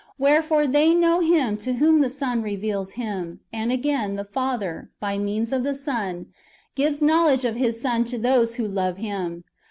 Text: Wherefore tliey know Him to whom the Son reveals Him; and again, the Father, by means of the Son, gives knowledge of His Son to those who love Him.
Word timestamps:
Wherefore 0.17 0.63
tliey 0.63 0.97
know 0.97 1.19
Him 1.19 1.57
to 1.57 1.73
whom 1.73 2.01
the 2.01 2.09
Son 2.09 2.41
reveals 2.41 2.93
Him; 2.93 3.39
and 3.53 3.71
again, 3.71 4.15
the 4.15 4.23
Father, 4.25 4.89
by 4.99 5.19
means 5.19 5.53
of 5.53 5.61
the 5.61 5.75
Son, 5.75 6.25
gives 6.73 7.03
knowledge 7.03 7.45
of 7.45 7.55
His 7.55 7.79
Son 7.79 8.03
to 8.05 8.17
those 8.17 8.55
who 8.55 8.67
love 8.67 8.97
Him. 8.97 9.43